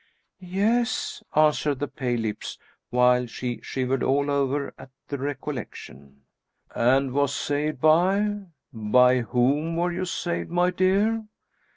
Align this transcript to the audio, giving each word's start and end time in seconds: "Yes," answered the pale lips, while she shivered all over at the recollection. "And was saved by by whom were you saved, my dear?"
"Yes," 0.39 1.21
answered 1.35 1.77
the 1.77 1.87
pale 1.87 2.19
lips, 2.21 2.57
while 2.89 3.27
she 3.27 3.59
shivered 3.61 4.01
all 4.01 4.31
over 4.31 4.73
at 4.75 4.89
the 5.09 5.19
recollection. 5.19 6.21
"And 6.73 7.11
was 7.11 7.35
saved 7.35 7.79
by 7.81 8.45
by 8.73 9.19
whom 9.19 9.75
were 9.75 9.91
you 9.91 10.05
saved, 10.05 10.49
my 10.49 10.71
dear?" 10.71 11.27